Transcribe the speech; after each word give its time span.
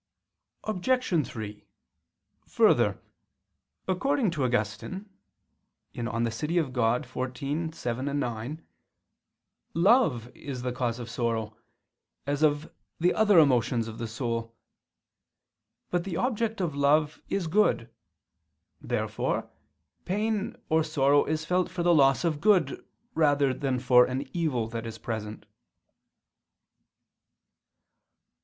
Obj. 0.63 1.27
3: 1.27 1.63
Further, 2.47 2.99
according 3.87 4.31
to 4.31 4.43
Augustine 4.43 5.07
(De 5.93 6.01
Civ. 6.31 6.49
Dei 6.73 6.81
xiv, 6.81 7.75
7, 7.75 8.19
9), 8.19 8.67
love 9.75 10.35
is 10.35 10.63
the 10.63 10.71
cause 10.71 10.97
of 10.97 11.07
sorrow, 11.07 11.55
as 12.25 12.41
of 12.41 12.73
the 12.99 13.13
other 13.13 13.37
emotions 13.37 13.87
of 13.87 13.99
the 13.99 14.07
soul. 14.07 14.55
But 15.91 16.03
the 16.03 16.17
object 16.17 16.61
of 16.61 16.73
love 16.75 17.21
is 17.29 17.45
good. 17.45 17.87
Therefore 18.81 19.51
pain 20.05 20.55
or 20.67 20.83
sorrow 20.83 21.25
is 21.25 21.45
felt 21.45 21.69
for 21.69 21.83
the 21.83 21.93
loss 21.93 22.23
of 22.23 22.41
good 22.41 22.83
rather 23.13 23.53
than 23.53 23.77
for 23.77 24.05
an 24.05 24.27
evil 24.35 24.67
that 24.69 24.87
is 24.87 24.97
present. 24.97 25.45